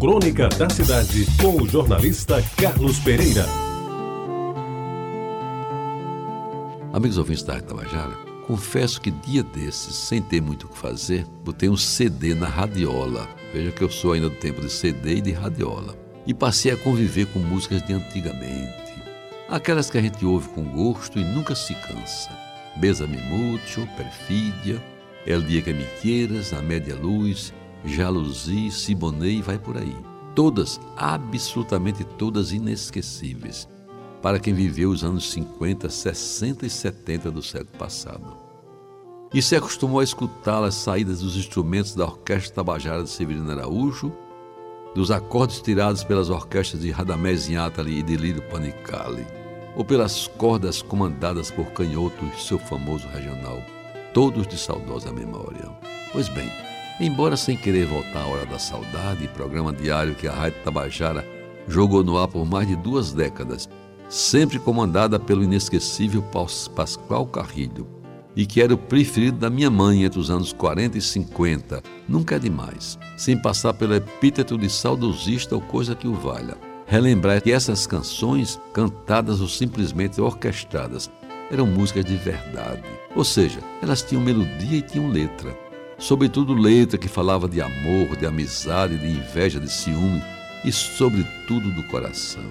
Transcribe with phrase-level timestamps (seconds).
[0.00, 3.44] Crônica da Cidade, com o jornalista Carlos Pereira.
[6.92, 8.14] Amigos ouvintes da Tabajara,
[8.46, 13.28] confesso que dia desses, sem ter muito o que fazer, botei um CD na radiola.
[13.52, 15.96] Veja que eu sou ainda do tempo de CD e de radiola.
[16.24, 18.94] E passei a conviver com músicas de antigamente.
[19.48, 22.30] Aquelas que a gente ouve com gosto e nunca se cansa.
[22.76, 24.80] Besa-me mucho, Perfídia,
[25.26, 27.52] El Dia que Me Queiras, Na Média Luz,
[27.84, 29.96] Jalousie, Siboney e vai por aí.
[30.34, 33.68] Todas, absolutamente todas inesquecíveis
[34.22, 38.36] para quem viveu os anos 50, 60 e 70 do século passado.
[39.32, 44.12] E se acostumou a escutar as saídas dos instrumentos da Orquestra Tabajara de Severino Araújo,
[44.94, 49.26] dos acordes tirados pelas orquestras de Radamés Inátali e de Lírio Panicali,
[49.76, 53.62] ou pelas cordas comandadas por Canhoto seu famoso regional,
[54.14, 55.70] todos de saudosa memória.
[56.10, 56.50] Pois bem,
[57.00, 61.24] Embora sem querer voltar à hora da saudade, programa diário que a Rádio Tabajara
[61.68, 63.68] jogou no ar por mais de duas décadas,
[64.08, 66.24] sempre comandada pelo inesquecível
[66.74, 67.86] Pascoal Carrilho,
[68.34, 72.34] e que era o preferido da minha mãe entre os anos 40 e 50, nunca
[72.34, 76.56] é demais, sem passar pelo epíteto de saudosista ou coisa que o valha.
[76.84, 81.08] Relembrar que essas canções, cantadas ou simplesmente orquestradas,
[81.48, 82.82] eram músicas de verdade,
[83.14, 85.67] ou seja, elas tinham melodia e tinham letra
[85.98, 90.22] sobretudo letra que falava de amor, de amizade, de inveja, de ciúme
[90.64, 92.44] e, sobretudo, do coração.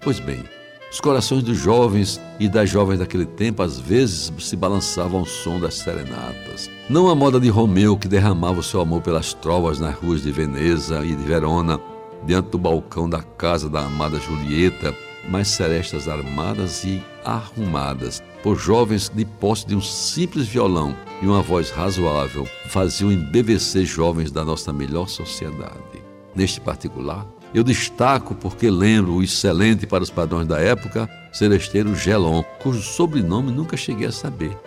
[0.00, 0.42] Pois bem,
[0.90, 5.60] os corações dos jovens e das jovens daquele tempo às vezes se balançavam ao som
[5.60, 6.70] das serenatas.
[6.88, 10.32] Não a moda de Romeu que derramava o seu amor pelas trovas nas ruas de
[10.32, 11.80] Veneza e de Verona,
[12.26, 14.94] diante do balcão da casa da amada Julieta,
[15.28, 21.40] mas serestas armadas e arrumadas por jovens de posse de um simples violão e uma
[21.40, 26.02] voz razoável faziam embevecer jovens da nossa melhor sociedade.
[26.34, 32.42] Neste particular, eu destaco porque lembro o excelente para os padrões da época Celesteiro Gelon,
[32.60, 34.58] cujo sobrenome nunca cheguei a saber,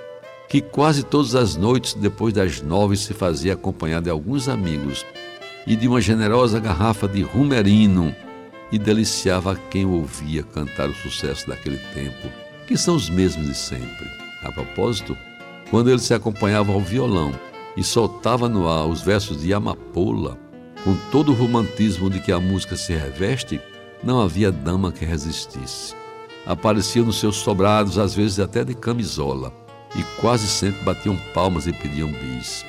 [0.47, 5.05] que quase todas as noites depois das nove se fazia acompanhado de alguns amigos
[5.67, 8.15] e de uma generosa garrafa de rumerino
[8.71, 12.29] e deliciava quem ouvia cantar o sucesso daquele tempo,
[12.65, 14.07] que são os mesmos de sempre.
[14.43, 15.17] A propósito,
[15.69, 17.33] quando ele se acompanhava ao violão
[17.75, 20.37] e soltava no ar os versos de Amapola,
[20.83, 23.59] com todo o romantismo de que a música se reveste,
[24.03, 25.95] não havia dama que resistisse.
[26.45, 29.51] Apareciam nos seus sobrados, às vezes até de camisola,
[29.95, 32.63] e quase sempre batiam palmas e pediam bis.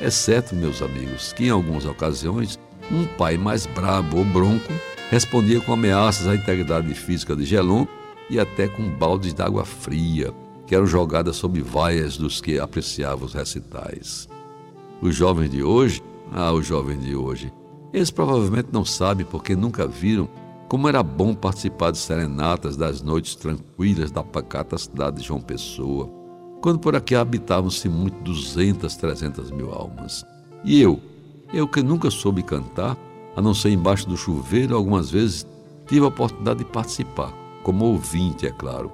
[0.00, 2.58] Exceto, meus amigos, que em algumas ocasiões
[2.90, 4.72] um pai mais brabo ou bronco
[5.10, 7.86] respondia com ameaças à integridade física de Gelon
[8.28, 10.34] e até com baldes d'água fria,
[10.66, 14.28] que eram jogadas sob vaias dos que apreciavam os recitais.
[15.00, 16.02] Os jovens de hoje,
[16.32, 17.52] ah, os jovens de hoje,
[17.92, 20.28] eles provavelmente não sabem porque nunca viram
[20.68, 26.10] como era bom participar de serenatas das noites tranquilas da pacata cidade de João Pessoa,
[26.60, 30.24] quando por aqui habitavam-se muito duzentas, trezentas mil almas.
[30.64, 31.00] E eu,
[31.52, 32.96] eu que nunca soube cantar,
[33.36, 35.46] a não ser embaixo do chuveiro, algumas vezes
[35.86, 37.32] tive a oportunidade de participar,
[37.62, 38.90] como ouvinte, é claro,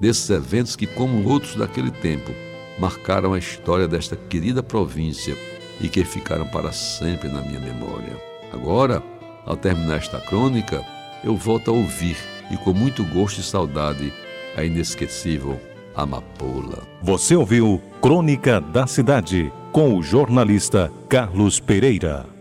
[0.00, 2.32] desses eventos que, como outros daquele tempo,
[2.78, 5.36] marcaram a história desta querida província
[5.80, 8.16] e que ficaram para sempre na minha memória.
[8.52, 9.02] Agora,
[9.44, 10.84] ao terminar esta crônica,
[11.24, 12.16] eu volto a ouvir
[12.50, 14.12] e com muito gosto e saudade
[14.56, 15.60] a inesquecível
[15.94, 16.86] Amapola.
[17.02, 22.37] Você ouviu Crônica da Cidade com o jornalista Carlos Pereira.